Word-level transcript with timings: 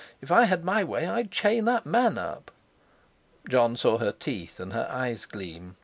If 0.19 0.31
I 0.31 0.45
had 0.45 0.65
my 0.65 0.83
way, 0.83 1.05
I'd 1.05 1.29
chain 1.29 1.65
that 1.65 1.85
man 1.85 2.17
up." 2.17 2.49
Jon 3.47 3.77
saw 3.77 3.99
her 3.99 4.11
teeth 4.11 4.59
and 4.59 4.73
her 4.73 4.87
eyes 4.89 5.25
gleam. 5.27 5.75